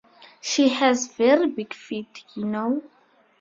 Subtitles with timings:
[0.41, 2.81] She has very big feet, you know.